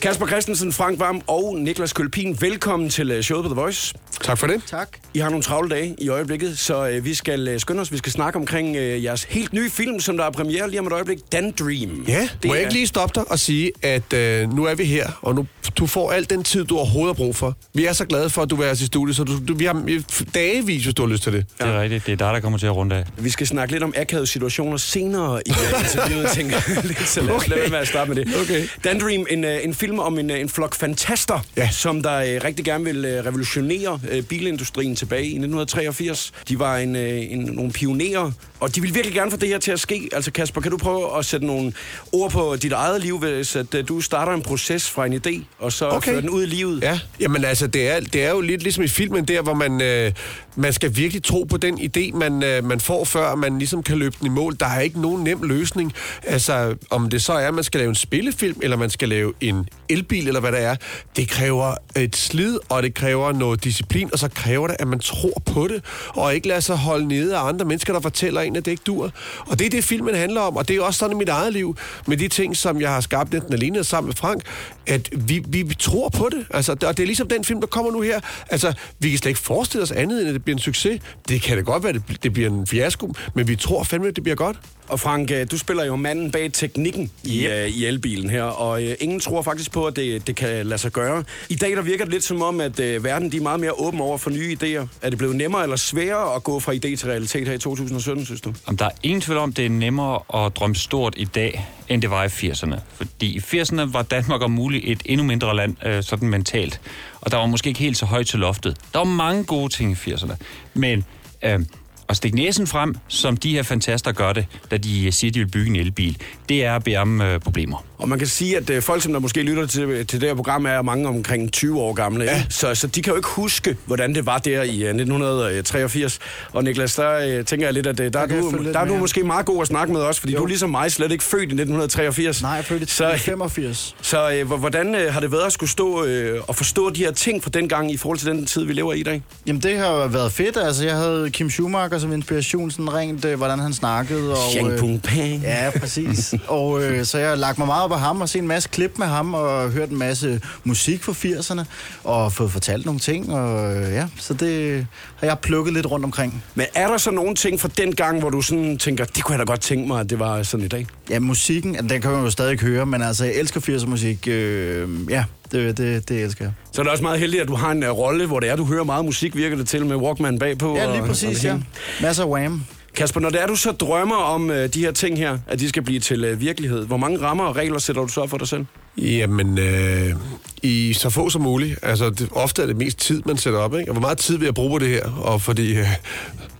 [0.00, 3.94] Kasper Christensen, Frank Varm og Niklas Kølpin, velkommen til øh, showet på The Voice.
[4.22, 4.62] Tak for det.
[4.66, 4.88] Tak.
[5.14, 7.92] I har nogle travle dage i øjeblikket, så øh, vi skal øh, skynde os.
[7.92, 10.86] Vi skal snakke omkring øh, jeres helt nye film, som der er premiere lige om
[10.86, 12.04] et øjeblik, Dan Dream.
[12.08, 14.74] Ja, det må jeg er- ikke lige stoppe dig og sige, at øh, nu er
[14.74, 15.46] vi her, og nu
[15.78, 17.56] du får al den tid, du overhovedet har brug for.
[17.74, 19.64] Vi er så glade for, at du vil være i studiet, så du, du, vi
[19.64, 20.04] har vi-
[20.34, 21.46] dagevis, hvis du har lyst til det.
[21.58, 22.06] Det er rigtigt.
[22.06, 23.04] Det er dig, der kommer til at runde af.
[23.18, 25.50] Vi skal snakke lidt om akavede situationer senere i
[25.84, 28.34] interviewet, tænker jeg lidt, så lad os lade være med at starte med det.
[28.42, 28.66] Okay.
[28.84, 31.68] Dan Dream, en, øh, en film om en, øh, en flok fantaster, Ja.
[31.70, 36.32] som der øh, rigtig gerne vil øh, revolutionere øh, bilindustrien tilbage i 1983.
[36.48, 38.30] De var en, øh, en, nogle pionerer,
[38.60, 40.08] og de vil virkelig gerne få det her til at ske.
[40.12, 41.72] Altså Kasper, kan du prøve at sætte nogle
[42.12, 45.59] ord på dit eget liv, hvis at, øh, du starter en proces fra en idé,
[45.60, 46.10] og så Okay.
[46.10, 46.82] fører den ud i livet?
[46.82, 49.82] Ja, jamen altså, det er, det er jo lidt ligesom i filmen der, hvor man,
[49.82, 50.12] øh,
[50.56, 53.98] man skal virkelig tro på den idé, man, øh, man får, før man ligesom kan
[53.98, 54.56] løbe den i mål.
[54.60, 55.92] Der er ikke nogen nem løsning.
[56.26, 59.32] Altså, om det så er, at man skal lave en spillefilm, eller man skal lave
[59.40, 60.76] en elbil, eller hvad det er,
[61.16, 64.98] det kræver et slid, og det kræver noget disciplin, og så kræver det, at man
[64.98, 68.56] tror på det, og ikke lader sig holde nede af andre mennesker, der fortæller en,
[68.56, 69.10] at det ikke dur.
[69.46, 71.52] Og det er det, filmen handler om, og det er også sådan i mit eget
[71.52, 74.42] liv, med de ting, som jeg har skabt enten alene sammen med Frank,
[74.86, 76.46] at vi, vi, vi tror på det.
[76.50, 78.20] Altså, og det er ligesom den film, der kommer nu her.
[78.50, 81.00] Altså, vi kan slet ikke forestille os andet, end at det bliver en succes.
[81.28, 84.08] Det kan det godt være, at det, det bliver en fiasko, men vi tror fandme,
[84.08, 84.56] at det bliver godt.
[84.88, 87.50] Og Frank, øh, du spiller jo manden bag teknikken i, Yep.
[87.52, 90.78] øh, i elbilen her, og øh, ingen tror faktisk på, at det, det kan lade
[90.80, 91.24] sig gøre.
[91.48, 94.00] I dag der virker det lidt som om, at verden de er meget mere åben
[94.00, 94.86] over for nye idéer.
[95.02, 98.24] Er det blevet nemmere eller sværere at gå fra idé til realitet her i 2017,
[98.24, 98.54] synes du?
[98.66, 102.02] Om der er ingen tvivl om, det er nemmere at drømme stort i dag, end
[102.02, 102.80] det var i 80'erne.
[102.94, 106.80] Fordi i 80'erne var Danmark om muligt et endnu mindre land, øh, sådan mentalt.
[107.20, 108.76] Og der var måske ikke helt så højt til loftet.
[108.92, 110.34] Der var mange gode ting i 80'erne.
[110.74, 111.04] Men
[111.42, 111.60] øh,
[112.08, 115.48] at stikke næsen frem, som de her fantaster gør det, da de siger, de vil
[115.48, 116.16] bygge en elbil,
[116.48, 117.84] det er at bede om øh, problemer.
[118.00, 120.34] Og man kan sige, at øh, folk, som der måske lytter til, til det her
[120.36, 122.24] program, er mange omkring 20 år gamle.
[122.24, 122.44] Ja.
[122.48, 126.18] Så, så de kan jo ikke huske, hvordan det var der i øh, 1983.
[126.52, 128.96] Og Niklas, der øh, tænker jeg lidt, at øh, der, er du, der er du
[128.96, 130.38] måske meget god at snakke med os, fordi Jo.
[130.38, 132.42] du er ligesom mig slet ikke født i 1983.
[132.42, 133.96] Nej, jeg er født i Så- 85.
[134.02, 137.04] Så øh, hvor- hvordan øh, har det været at skulle stå øh, og forstå de
[137.04, 139.22] her ting fra dengang i forhold til den tid, vi lever i i dag?
[139.46, 140.56] Jamen, det har været fedt.
[140.56, 144.30] Altså, jeg havde Kim Schumacher som inspiration, sådan rent, øh, hvordan han snakkede.
[144.30, 145.42] Og, Shang øh, Pung Pang.
[145.42, 146.34] Ja, præcis.
[146.46, 148.68] og øh, så jeg har lagt mig meget op af ham og set en masse
[148.68, 151.64] klip med ham og hørt en masse musik fra 80'erne
[152.04, 153.32] og fået fortalt nogle ting.
[153.34, 154.86] Og øh, ja, så det
[155.16, 156.44] har jeg plukket lidt rundt omkring.
[156.54, 159.46] Men er der så nogle ting fra dengang, hvor du sådan tænker, det kunne jeg
[159.46, 160.86] da godt tænke mig, at det var sådan i dag?
[161.10, 164.28] Ja, musikken, altså, den kan man jo stadig høre, men altså, jeg elsker 80'er musik.
[164.28, 166.52] Øh, ja, det, det, det elsker jeg.
[166.72, 168.56] Så er det også meget heldigt, at du har en uh, rolle, hvor det er,
[168.56, 170.76] du hører meget musik, virker det til med Walkman bagpå.
[170.76, 171.52] Ja, og- lige og præcis, det ja.
[171.52, 171.64] hele.
[172.02, 172.62] Masser af Wham.
[172.96, 175.68] Kasper, når det er, du så drømmer om øh, de her ting her, at de
[175.68, 178.48] skal blive til øh, virkelighed, hvor mange rammer og regler sætter du så for dig
[178.48, 178.66] selv?
[178.96, 180.14] Jamen, øh,
[180.62, 181.78] i så få som muligt.
[181.82, 183.90] Altså, det, ofte er det mest tid, man sætter op, ikke?
[183.90, 185.10] Og hvor meget tid vil jeg bruge på det her?
[185.10, 185.86] Og fordi, øh,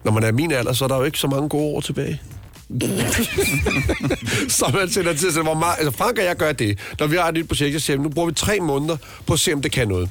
[0.05, 2.21] når man er min alder, så er der jo ikke så mange gode år tilbage.
[4.59, 5.75] så man sætter tid til, hvor meget...
[5.79, 6.79] Altså, Frank og jeg gør det.
[7.01, 9.41] Når vi har et nyt projekt, så siger nu bruger vi tre måneder på at
[9.41, 10.11] se, om det kan noget.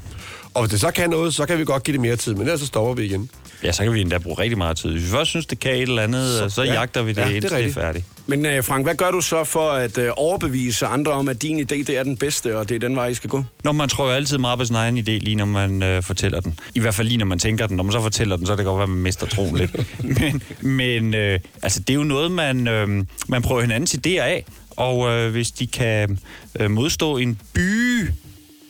[0.54, 2.42] Og hvis det så kan noget, så kan vi godt give det mere tid, men
[2.42, 3.30] ellers så stopper vi igen.
[3.64, 4.92] Ja, så kan vi endda bruge rigtig meget tid.
[4.92, 6.74] Hvis vi først synes, det kan et eller andet, så, så ja.
[6.74, 8.06] jagter vi det, Ja, det indtil det er færdigt.
[8.28, 11.60] Men uh, Frank, hvad gør du så for at uh, overbevise andre om, at din
[11.60, 13.44] idé det er den bedste, og det er den vej, I skal gå?
[13.64, 16.40] Når man tror jo altid meget på sin egen idé, lige når man øh, fortæller
[16.40, 16.60] den.
[16.76, 17.78] I hvert fald lige når man tænker den.
[17.78, 19.76] Når man så fortæller den, så kan det godt være, at man mister troen lidt.
[20.20, 22.88] Men, men øh, altså, det er jo noget, man, øh,
[23.28, 24.46] man prøver hinandens idéer af.
[24.70, 26.20] Og øh, hvis de kan
[26.60, 28.10] øh, modstå en by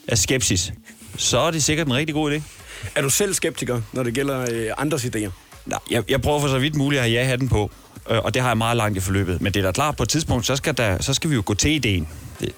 [0.07, 0.73] af skepsis,
[1.17, 2.41] så er det sikkert en rigtig god idé.
[2.95, 5.29] Er du selv skeptiker, når det gælder øh, andres idéer?
[5.65, 7.71] Nej, jeg, jeg prøver for så vidt muligt at have ja-hatten på,
[8.09, 9.41] øh, og det har jeg meget langt i forløbet.
[9.41, 11.43] Men det er da klart, på et tidspunkt, så skal, der, så skal vi jo
[11.45, 12.07] gå til ideen.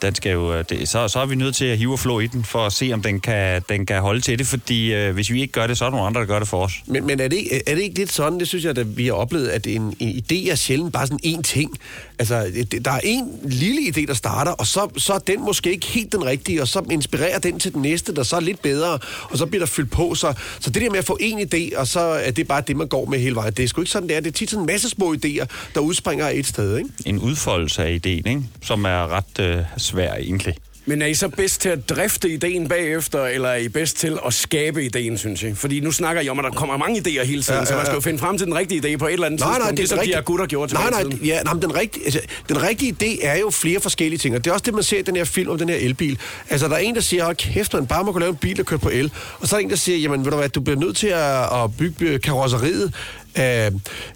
[0.01, 2.19] Den skal jo, øh, det, så, så er vi nødt til at hive og flå
[2.19, 5.13] i den, for at se, om den kan, den kan holde til det, fordi øh,
[5.13, 6.73] hvis vi ikke gør det, så er der nogle andre, der gør det for os.
[6.85, 9.05] Men, men er, det, ikke- er det ikke lidt sådan, det synes jeg, at vi
[9.05, 11.71] har oplevet, at en, en idé er sjældent bare sådan én ting.
[12.19, 15.71] Altså, det- der er en lille idé, der starter, og så, så er den måske
[15.71, 18.61] ikke helt den rigtige, og så inspirerer den til den næste, der så er lidt
[18.61, 20.15] bedre, og så bliver der fyldt på.
[20.15, 22.75] Så, så det der med at få en idé, og så er det bare det,
[22.77, 23.53] man går med hele vejen.
[23.53, 24.21] Det er sgu ikke sådan, det er.
[24.21, 25.45] Det er tit sådan en masse små idéer,
[25.75, 26.89] der udspringer af et sted, ikke?
[27.05, 28.41] En udfoldelse af ideen, ikke?
[28.63, 30.55] som er ret øh, svær egentlig.
[30.85, 34.19] Men er I så bedst til at drifte ideen bagefter, eller er I bedst til
[34.25, 35.57] at skabe ideen, synes jeg?
[35.57, 37.65] Fordi nu snakker I om, at der kommer mange idéer hele tiden, ja, ja, ja.
[37.65, 39.61] så man skal jo finde frem til den rigtige idé på et eller andet tidspunkt.
[39.63, 41.19] det er ligesom de her gutter gjorde til nej, nej, tiden.
[41.25, 42.19] ja, nej, men den, rigtige, altså,
[42.49, 44.99] den rigtige idé er jo flere forskellige ting, og det er også det, man ser
[44.99, 46.17] i den her film om den her elbil.
[46.49, 48.57] Altså, der er en, der siger, hold kæft, man bare må kunne lave en bil,
[48.57, 49.11] der kører på el.
[49.39, 51.07] Og så er der en, der siger, jamen, ved du hvad, du bliver nødt til
[51.07, 52.93] at, at bygge karosseriet
[53.35, 53.71] af,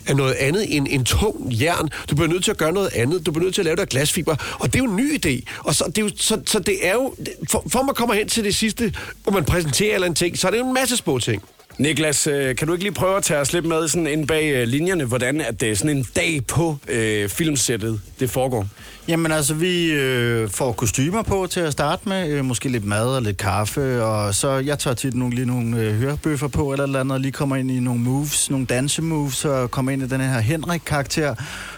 [0.07, 1.89] af noget andet end en tung jern.
[2.09, 3.25] Du bliver nødt til at gøre noget andet.
[3.25, 4.35] Du bliver nødt til at lave der glasfiber.
[4.59, 5.41] Og det er jo en ny idé.
[5.59, 7.13] Og så, det er jo, så, så det er jo...
[7.49, 10.47] For, for man kommer hen til det sidste, hvor man præsenterer eller en ting, så
[10.47, 11.43] er det jo en masse små ting.
[11.77, 14.53] Niklas, øh, kan du ikke lige prøve at tage os lidt med sådan ind bag
[14.55, 18.67] øh, linjerne, hvordan at det er sådan en dag på øh, filmsættet, det foregår?
[19.07, 23.07] Jamen altså, vi øh, får kostymer på til at starte med, øh, måske lidt mad
[23.07, 26.83] og lidt kaffe, og så jeg tager tit nogle, lige nogle øh, hørebøffer på eller
[26.83, 30.07] eller andet, og lige kommer ind i nogle moves, nogle dansemoves, og kommer ind i
[30.07, 31.35] den her Henrik-karakter.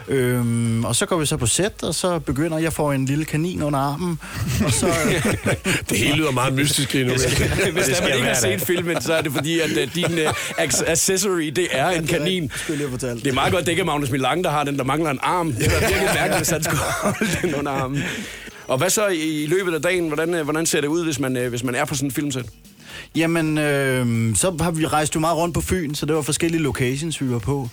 [0.07, 3.25] Øhm, og så går vi så på sæt, og så begynder jeg får en lille
[3.25, 4.19] kanin under armen,
[4.65, 4.87] og så...
[5.89, 7.11] Det hele lyder meget mystisk lige nu.
[7.73, 8.37] Hvis der man ikke har det.
[8.37, 10.33] set filmen, så er det fordi, at uh, din uh,
[10.87, 12.51] accessory, det er en kanin.
[12.55, 13.21] Skulle jeg lige fortælle.
[13.21, 15.19] Det er meget godt, det ikke er Magnus Milang, der har den, der mangler en
[15.21, 15.53] arm.
[15.53, 18.03] Det er da virkelig mærkeligt, hvis han skulle holde den under armen.
[18.67, 20.07] Og hvad så i løbet af dagen?
[20.07, 22.11] Hvordan, øh, hvordan ser det ud, hvis man, øh, hvis man er på sådan en
[22.11, 22.45] filmsæt?
[23.15, 26.61] Jamen, øh, så har vi rejst jo meget rundt på Fyn, så det var forskellige
[26.61, 27.69] locations, vi var på.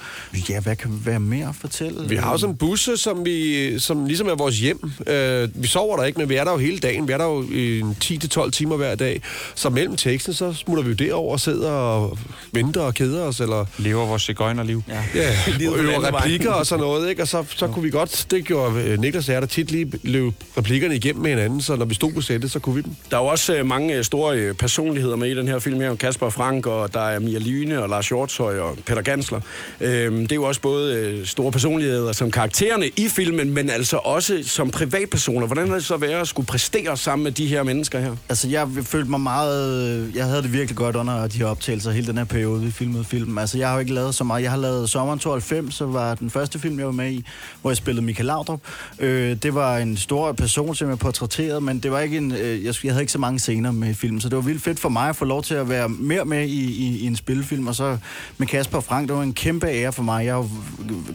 [0.49, 2.09] Ja, hvad kan være mere at fortælle?
[2.09, 4.93] Vi har jo sådan en busse, som, vi, som ligesom er vores hjem.
[5.07, 7.09] Øh, vi sover der ikke, men vi er der jo hele dagen.
[7.09, 9.23] Vi er der jo en 10-12 timer hver dag.
[9.55, 12.19] Så mellem teksten, så smutter vi jo derover og sidder og
[12.53, 14.83] venter og keder os, eller Lever vores cigøjnerliv.
[14.89, 15.05] Ja.
[15.15, 15.31] ja,
[15.69, 17.11] på øver replikker og sådan noget.
[17.11, 17.23] Ikke?
[17.23, 19.93] Og så, så kunne vi godt, det gjorde øh, Niklas og jeg, der tit lige
[20.03, 22.97] løb replikkerne igennem med hinanden, så når vi stod på sættet, så kunne vi dem.
[23.11, 25.81] Der er jo også øh, mange øh, store øh, personligheder med i den her film
[25.81, 25.94] her.
[25.94, 29.41] Kasper Frank, og der er Mia Lyne, og Lars Hjortshøj, og Peter Gansler.
[29.81, 33.97] Øhm, det er jo også både øh, store personligheder som karaktererne i filmen, men altså
[33.97, 35.47] også som privatpersoner.
[35.47, 38.17] Hvordan har det så været at skulle præstere sammen med de her mennesker her?
[38.29, 39.88] Altså, jeg følte mig meget...
[39.88, 42.71] Øh, jeg havde det virkelig godt under de her optagelser hele den her periode, vi
[42.71, 43.38] filmede filmen.
[43.38, 44.43] Altså, jeg har jo ikke lavet så meget.
[44.43, 47.25] Jeg har lavet Sommeren 92, så var den første film, jeg var med i,
[47.61, 48.61] hvor jeg spillede Michael Laudrup.
[48.99, 52.32] Øh, det var en stor person, som jeg portrætterede, men det var ikke en...
[52.32, 54.62] Øh, jeg, jeg havde ikke så mange scener med i filmen, så det var vildt
[54.62, 57.16] fedt for mig at få lov til at være mere med i, i, i en
[57.16, 57.66] spillefilm.
[57.66, 57.99] Og så
[58.38, 60.25] med Kasper og Frank, det var en kæmpe ære for mig.
[60.25, 60.49] Jeg har jo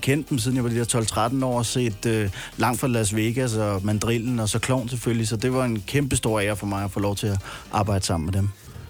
[0.01, 3.15] kendt dem, siden jeg var de der 12-13 år, og set øh, langt fra Las
[3.15, 5.27] Vegas og Mandrillen, og så Klovn selvfølgelig.
[5.27, 7.39] Så det var en kæmpe stor ære for mig at få lov til at
[7.71, 8.49] arbejde sammen med dem.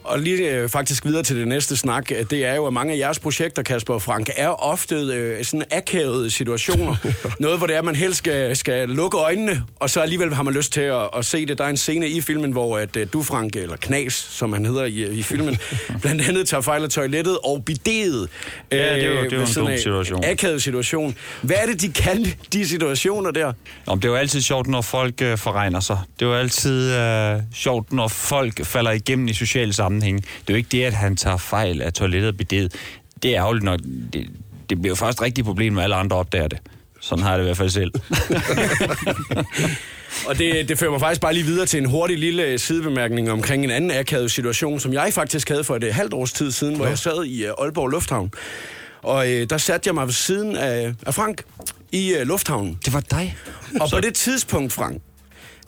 [0.10, 2.94] Og lige øh, faktisk videre til det næste snak, øh, det er jo, at mange
[2.94, 6.96] af jeres projekter, Kasper og Frank, er ofte øh, sådan akavede situationer.
[7.40, 10.44] Noget, hvor det er, at man helst skal, skal lukke øjnene, og så alligevel har
[10.44, 11.58] man lyst til at, at se det.
[11.58, 14.66] Der er en scene i filmen, hvor at, øh, du, Frank, eller Knas, som han
[14.66, 15.58] hedder i, i filmen,
[16.02, 18.30] blandt andet tager fejl af toilettet og bidet.
[18.72, 20.24] Ja, det er jo- det er jo en dum situation.
[20.24, 21.16] Akavet situation.
[21.42, 23.54] Hvad er det, de kan, de situationer der?
[23.88, 25.98] Om det er jo altid sjovt, når folk øh, forregner sig.
[26.20, 29.99] Det er jo altid øh, sjovt, når folk falder igennem i sociale sammenhæng.
[30.02, 32.76] Det er jo ikke det, at han tager fejl af toilettet bidet.
[33.24, 33.80] Det er ærgerligt nok.
[34.14, 34.30] Det,
[34.70, 36.60] det bliver jo først rigtigt problem, når alle andre opdager det.
[37.02, 37.92] Sådan har jeg det i hvert fald selv.
[40.28, 43.32] Og det, det fører mig faktisk bare lige videre til en hurtig lille øh, sidebemærkning
[43.32, 46.52] omkring en anden akavet situation, som jeg faktisk havde for et øh, halvt års tid
[46.52, 48.32] siden, hvor jeg sad i øh, Aalborg Lufthavn.
[49.02, 51.44] Og øh, der satte jeg mig ved siden af, af Frank
[51.92, 52.80] i øh, lufthavnen.
[52.86, 53.38] Det var dig.
[53.82, 55.02] Og på det tidspunkt, Frank,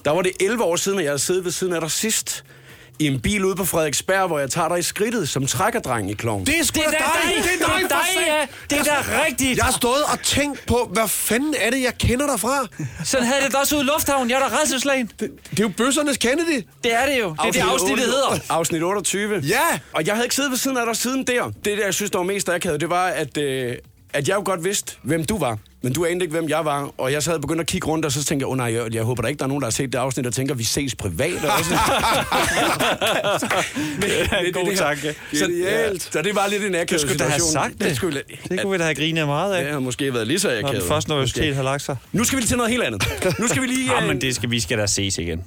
[0.06, 2.44] der var det 11 år siden, at jeg havde siddet ved siden af dig sidst
[3.00, 6.14] i en bil ude på Frederiksberg, hvor jeg tager dig i skridtet som trækkerdreng i
[6.14, 6.46] kloven.
[6.46, 6.98] Det er sgu da dig!
[7.44, 8.28] Det er dig, satan!
[8.28, 8.46] ja.
[8.70, 9.58] Det er da rigtigt.
[9.58, 12.68] Jeg har stået og tænkt på, hvad fanden er det, jeg kender dig fra?
[13.04, 14.30] Sådan havde det også ude i lufthavnen.
[14.30, 15.06] Jeg er da redselslagen.
[15.20, 16.66] Det, det er jo bøssernes Kennedy.
[16.84, 17.30] Det er det jo.
[17.30, 18.40] Det er det afsnittet 8 hedder.
[18.50, 19.40] Afsnit 28.
[19.40, 19.58] Ja!
[19.94, 21.44] Og jeg havde ikke siddet ved siden af dig siden der.
[21.66, 23.76] Det, der jeg synes, der var mest akavet, det var, at, øh,
[24.14, 25.58] at jeg jo godt vidste, hvem du var.
[25.84, 26.92] Men du anede ikke, hvem jeg var.
[26.98, 28.74] Og jeg sad og begyndte at kigge rundt, og så tænkte jeg, åh oh, nej,
[28.74, 30.56] jeg, jeg håber da ikke, der er nogen, der har set det afsnit, og tænker,
[30.56, 31.34] vi ses privat.
[31.46, 31.78] Og sådan.
[34.00, 35.16] men, Det er en god tanke.
[35.34, 37.64] Så, ja, så det var lidt en akavet Du skulle da have situation.
[37.64, 37.96] sagt det.
[37.96, 39.64] skulle, Det kunne vi da have grinet meget af.
[39.64, 40.82] det har måske været lige så Når akavet.
[40.82, 41.96] den første universitet har lagt sig.
[42.12, 43.08] Nu skal vi til noget helt andet.
[43.40, 43.92] Nu skal vi lige...
[43.94, 45.44] Ja, øh, men det skal, vi skal da ses igen.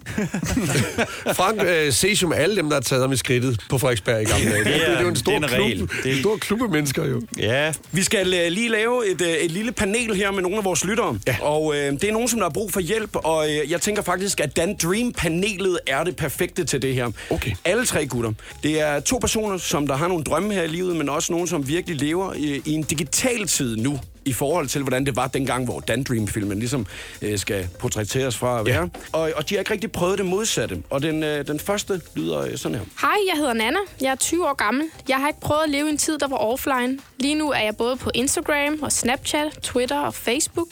[1.38, 4.22] Frank øh, ses jo med alle dem, der har taget ham i skridtet på Frederiksberg
[4.22, 4.64] i gamle dage.
[4.64, 5.88] Det, er- det er jo en stor det er en klub.
[5.90, 7.22] Det Det er er- en stor klub af mennesker jo.
[7.38, 10.64] Ja, Vi skal øh, lige lave et, øh, et lille panel her med nogle af
[10.64, 11.18] vores lyttere.
[11.26, 11.36] Ja.
[11.42, 14.02] Og øh, det er nogen, som der har brug for hjælp, og øh, jeg tænker
[14.02, 17.10] faktisk, at Dan Dream-panelet er det perfekte til det her.
[17.30, 17.52] Okay.
[17.64, 18.32] Alle tre gutter.
[18.62, 21.46] Det er to personer, som der har nogle drømme her i livet, men også nogen,
[21.46, 25.26] som virkelig lever i, i en digital tid nu i forhold til, hvordan det var
[25.26, 26.86] dengang, hvor Dan Dream-filmen ligesom
[27.22, 28.72] øh, skal portrætteres fra at Ja.
[28.72, 28.88] være.
[29.12, 30.82] Og, og de har ikke rigtig prøvet det modsatte.
[30.90, 32.84] Og den, øh, den første lyder øh, sådan her.
[33.00, 33.78] Hej, jeg hedder Nana.
[34.00, 34.86] Jeg er 20 år gammel.
[35.08, 36.98] Jeg har ikke prøvet at leve i en tid, der var offline.
[37.18, 40.68] Lige nu er jeg både på Instagram og Snapchat, Twitter og Facebook.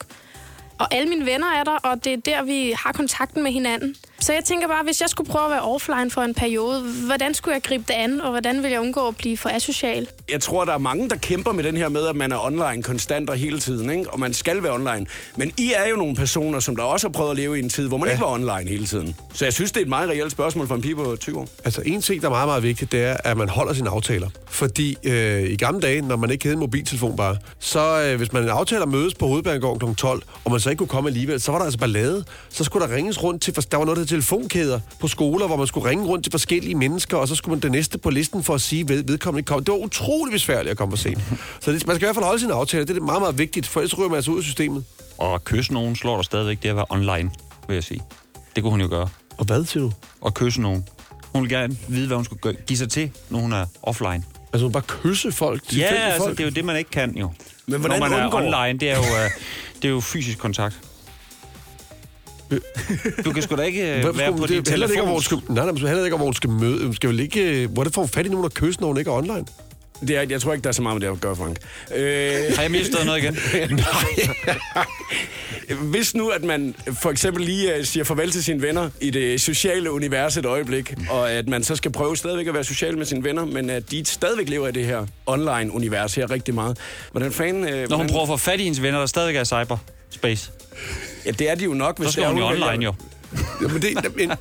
[0.79, 3.95] Og alle mine venner er der, og det er der, vi har kontakten med hinanden.
[4.23, 7.35] Så jeg tænker bare, hvis jeg skulle prøve at være offline for en periode, hvordan
[7.35, 10.09] skulle jeg gribe det an, og hvordan ville jeg undgå at blive for asocial?
[10.31, 12.83] Jeg tror, der er mange, der kæmper med den her med, at man er online
[12.83, 14.11] konstant og hele tiden, ikke?
[14.11, 15.07] og man skal være online.
[15.37, 17.69] Men I er jo nogle personer, som der også har prøvet at leve i en
[17.69, 18.13] tid, hvor man ja.
[18.13, 19.17] ikke var online hele tiden.
[19.35, 21.49] Så jeg synes, det er et meget reelt spørgsmål for en pige på 20 år.
[21.65, 24.29] Altså en ting, der er meget, meget vigtigt, det er, at man holder sine aftaler.
[24.47, 28.33] Fordi øh, i gamle dage, når man ikke havde en mobiltelefon bare, så øh, hvis
[28.33, 30.01] man aftaler mødes på Hovedbanegården kl.
[30.01, 32.25] 12, og man så ikke kunne komme alligevel, så var der altså ballade.
[32.49, 35.67] Så skulle der ringes rundt til, der var noget, der telefonkæder på skoler, hvor man
[35.67, 38.55] skulle ringe rundt til forskellige mennesker, og så skulle man det næste på listen for
[38.55, 39.65] at sige, at vedkommende kom.
[39.65, 41.19] Det var utrolig besværligt at komme for sent.
[41.61, 42.85] Så det, man skal i hvert fald holde sine aftaler.
[42.85, 44.85] Det er meget, meget vigtigt, for ellers ryger man altså ud af systemet.
[45.19, 47.31] Og at kysse nogen slår der stadigvæk det at være online,
[47.69, 48.03] vil jeg sige.
[48.57, 49.09] Det kunne hun jo gøre.
[49.39, 49.93] Og hvad siger du?
[50.27, 50.85] At kysse nogen.
[51.35, 54.23] Hun vil gerne vide, hvad hun skulle gøre- give sig til, når hun er offline.
[54.53, 55.63] Altså bare kysse folk?
[55.63, 56.39] Ja, tilfældige altså, folk?
[56.39, 57.31] det er jo det, man ikke kan jo.
[57.67, 59.31] Men hvordan når man undgår- er online, det er jo, øh,
[59.83, 60.79] det er jo fysisk kontakt.
[63.25, 65.39] Du kan sgu da ikke øh, Hvorfor være på din det handler ikke hvor telefon.
[65.39, 66.85] hun skal, nej, nej, men det handler ikke om, hvor hun skal møde.
[66.85, 67.63] Hun skal vel ikke...
[67.63, 69.45] øh, Hvordan får hun fat i nogen at kysse, når hun ikke er online?
[70.09, 71.57] Det er, jeg tror ikke, der er så meget med det at gøre, Frank.
[71.95, 73.37] Øh, Har jeg mistet noget igen?
[75.93, 79.41] hvis nu, at man for eksempel lige uh, siger farvel til sine venner i det
[79.41, 83.07] sociale univers et øjeblik, og at man så skal prøve stadigvæk at være social med
[83.07, 86.79] sine venner, men at de stadigvæk lever i det her online-univers her rigtig meget.
[87.11, 87.65] Hvordan fanden...
[87.65, 89.45] Uh, Når hun hvordan, prøver at få fat i hendes venner, der stadig er i
[89.45, 90.51] cyberspace,
[91.27, 92.95] Ja, det er de jo nok, hvis så skal er, hun jo online jo.
[93.63, 94.33] Jamen det, men,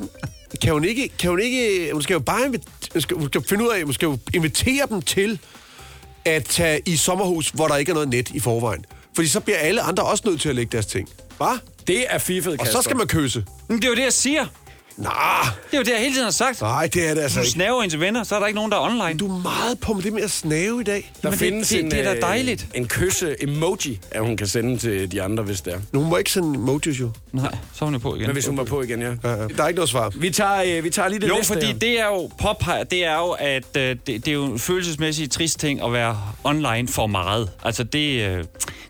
[0.61, 1.09] kan hun ikke...
[1.19, 1.89] Kan hun ikke...
[1.93, 2.47] Hun skal jo bare
[2.93, 3.83] hun skal, hun skal finde ud af...
[3.83, 5.39] Hun skal jo invitere dem til
[6.25, 8.85] at tage i sommerhus, hvor der ikke er noget net i forvejen.
[9.15, 11.09] Fordi så bliver alle andre også nødt til at lægge deres ting.
[11.38, 11.59] Hvad?
[11.88, 12.79] Det er fiffet, Og Kasper.
[12.79, 13.45] så skal man kysse.
[13.67, 14.45] Men det er jo det, jeg siger.
[15.01, 15.13] Nej,
[15.72, 16.62] Det er jo det, jeg hele tiden har sagt.
[16.62, 17.51] nej, det er det altså Du ikke.
[17.51, 19.20] snaver hendes venner, så er der ikke nogen, der er online.
[19.20, 21.12] Du er meget på med det med at snave i dag.
[21.22, 22.67] Der Men det- findes det- en, det er da øh, dejligt.
[22.74, 25.79] en kysse-emoji, at hun kan sende til de andre, hvis det er.
[25.93, 27.12] Nogen må ikke sende emojis jo.
[27.31, 28.27] Nej, så er hun jo på igen.
[28.27, 29.08] Men hvis hun var på igen, ja.
[29.24, 29.48] Ja, ja.
[29.48, 30.10] Der er ikke noget svar.
[30.15, 31.74] Vi tager, øh, vi tager lige det Jo, næste fordi her.
[31.79, 35.31] det er jo påpeger, det er jo, at øh, det, det er jo en følelsesmæssigt
[35.31, 37.50] trist ting at være online for meget.
[37.63, 38.43] Altså det, øh,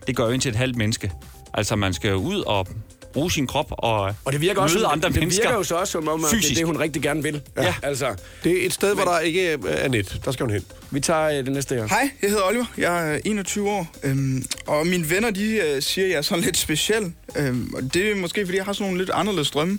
[0.06, 1.12] det gør jo ind til et halvt menneske.
[1.54, 2.66] Altså man skal jo ud og
[3.12, 5.42] bruge sin krop og, Og det virker også, møde andre det mennesker.
[5.42, 6.58] virker jo så også som om, at det er Fysisk.
[6.58, 7.40] det, hun rigtig gerne vil.
[7.56, 7.74] Ja.
[7.82, 8.14] Altså,
[8.44, 10.20] Det er et sted, hvor der ikke er net.
[10.24, 10.64] Der skal hun hen.
[10.90, 11.86] vi tager øh, det næste her.
[11.88, 12.64] Hej, jeg hedder Oliver.
[12.78, 13.94] Jeg er 21 år.
[14.02, 17.12] Øhm, og mine venner, de øh, siger, at jeg er sådan lidt speciel.
[17.36, 19.78] Øhm, og det er måske, fordi jeg har sådan nogle lidt anderledes drømme.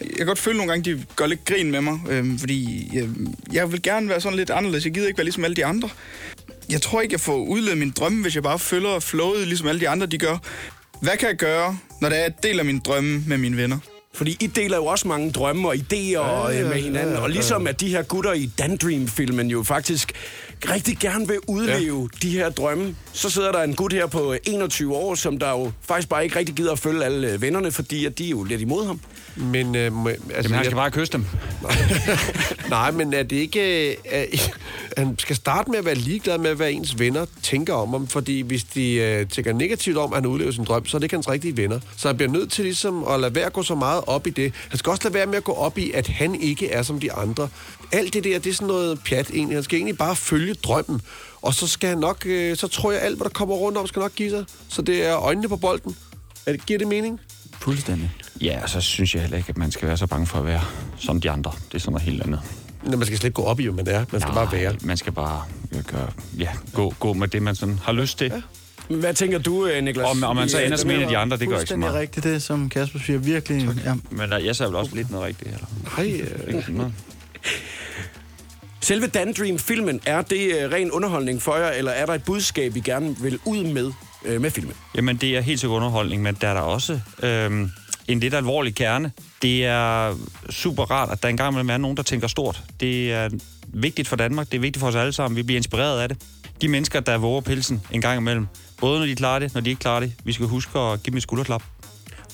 [0.00, 1.98] Jeg kan godt føle nogle gange, de gør lidt grin med mig.
[2.10, 3.08] Øhm, fordi jeg,
[3.52, 4.84] jeg vil gerne være sådan lidt anderledes.
[4.84, 5.88] Jeg gider ikke være ligesom alle de andre.
[6.70, 9.80] Jeg tror ikke, jeg får udlevet min drømme, hvis jeg bare følger flowet, ligesom alle
[9.80, 10.38] de andre, de gør.
[11.04, 13.78] Hvad kan jeg gøre, når det er, at jeg deler min drømme med mine venner?
[14.14, 17.16] Fordi I deler jo også mange drømme og idéer ja, ja, med hinanden.
[17.16, 20.12] Og ligesom at de her gutter i Dandream-filmen jo faktisk
[20.70, 22.18] rigtig gerne vil udleve ja.
[22.28, 25.72] de her drømme, så sidder der en gut her på 21 år, som der jo
[25.88, 28.42] faktisk bare ikke rigtig gider at følge alle øh, vennerne, fordi at de er jo
[28.44, 29.00] lidt imod ham.
[29.36, 31.26] Men, øh, altså, Jamen, han jeg- skal bare kysse dem.
[32.70, 33.90] Nej, men er det ikke...
[33.90, 34.26] øh,
[34.96, 38.40] han skal starte med at være ligeglad med, hvad ens venner tænker om ham, fordi
[38.40, 41.16] hvis de øh, tænker negativt om, at han udlever sin drøm, så er det ikke
[41.16, 41.80] hans rigtige venner.
[41.96, 44.30] Så han bliver nødt til ligesom at lade være at gå så meget op i
[44.30, 44.52] det.
[44.68, 47.00] Han skal også lade være med at gå op i, at han ikke er som
[47.00, 47.48] de andre.
[47.92, 49.56] Alt det der, det er sådan noget pjat egentlig.
[49.56, 51.00] Han skal egentlig bare følge drømmen.
[51.42, 52.26] Og så skal han nok...
[52.26, 54.44] Øh, så tror jeg, alt, hvad der kommer rundt om, skal nok give sig.
[54.68, 55.96] Så det er øjnene på bolden.
[56.46, 57.20] Er det, giver det mening?
[57.60, 58.10] Fuldstændig.
[58.40, 60.46] Ja, og så synes jeg heller ikke, at man skal være så bange for at
[60.46, 60.62] være
[60.98, 61.52] som de andre.
[61.68, 62.40] Det er sådan noget helt andet.
[62.86, 64.04] Man skal slet ikke gå op i, hvad man er.
[64.12, 64.74] Man skal bare være.
[64.82, 68.32] Man skal bare øh, gøre, ja, gå, gå med det, man sådan har lyst til.
[68.90, 68.94] Ja.
[68.96, 70.06] Hvad tænker du, øh, Niklas?
[70.10, 71.68] Om, om man så øh, ender som den en af de andre, det gør ikke
[71.68, 71.94] så meget.
[71.94, 73.18] rigtigt, det som Kasper siger.
[73.18, 73.68] Virkelig.
[73.84, 73.94] Ja.
[74.10, 75.50] Men der, jeg sagde vel også lidt noget rigtigt.
[75.50, 75.66] Eller?
[75.98, 76.92] Nej, øh, Ikke noget.
[78.80, 82.80] Selve Dandream-filmen, er det øh, ren underholdning for jer, eller er der et budskab, I
[82.80, 83.92] gerne vil ud med
[84.24, 84.74] øh, med filmen?
[84.94, 87.70] Jamen, det er helt sikkert underholdning, men der er der også øhm,
[88.08, 89.12] en lidt alvorlig kerne.
[89.42, 90.16] Det er
[90.50, 92.62] super rart, at der engang imellem er nogen, der tænker stort.
[92.80, 93.28] Det er
[93.68, 95.36] vigtigt for Danmark, det er vigtigt for os alle sammen.
[95.36, 96.22] Vi bliver inspireret af det.
[96.62, 98.46] De mennesker, der våger pelsen en gang imellem,
[98.80, 101.10] både når de klarer det, når de ikke klarer det, vi skal huske at give
[101.12, 101.62] dem et skulderklap.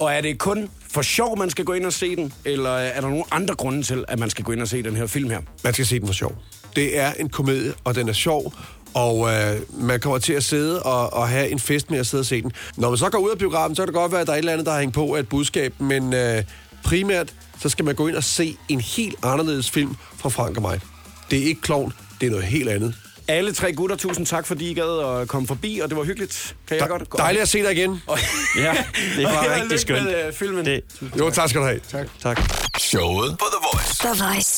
[0.01, 3.01] Og er det kun for sjov, man skal gå ind og se den, eller er
[3.01, 5.31] der nogle andre grunde til, at man skal gå ind og se den her film
[5.31, 5.41] her?
[5.65, 6.43] Man skal se den for sjov.
[6.77, 8.55] Det er en komedie, og den er sjov,
[8.95, 12.21] og øh, man kommer til at sidde og, og have en fest med at sidde
[12.23, 12.53] og se den.
[12.77, 14.37] Når man så går ud af biografen, så kan det godt være, at der er
[14.37, 16.43] et eller andet, der har hængt på af et budskab, men øh,
[16.85, 17.33] primært,
[17.63, 20.81] så skal man gå ind og se en helt anderledes film fra Frank og mig.
[21.31, 22.95] Det er ikke klovn, det er noget helt andet.
[23.29, 26.57] Alle tre gutter, tusind tak, fordi I gad at komme forbi, og det var hyggeligt.
[26.69, 27.03] Kan jeg godt?
[27.19, 28.03] Dejligt at se dig igen.
[28.57, 28.75] Ja,
[29.17, 30.05] det var rigtig skønt.
[30.05, 30.65] med øh, filmen.
[30.65, 30.81] Det,
[31.19, 31.81] Jo, tak skal du have.
[31.91, 32.07] Tak.
[32.23, 32.41] tak.
[32.79, 33.95] Showet på The Voice.
[33.99, 34.51] The Voice.